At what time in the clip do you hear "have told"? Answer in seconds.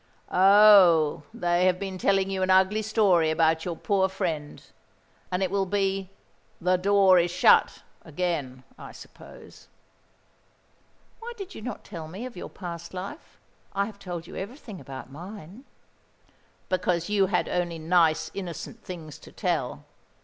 13.85-14.25